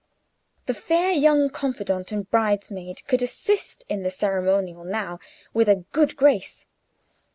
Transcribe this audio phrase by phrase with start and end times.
[0.65, 5.19] The fair young confidante and bridesmaid could assist in the ceremonial now
[5.53, 6.65] with a good grace.